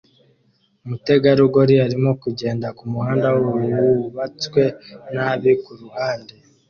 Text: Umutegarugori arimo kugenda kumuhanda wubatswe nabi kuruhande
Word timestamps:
Umutegarugori 0.83 1.75
arimo 1.85 2.09
kugenda 2.23 2.67
kumuhanda 2.77 3.27
wubatswe 3.41 4.63
nabi 5.13 5.51
kuruhande 5.63 6.33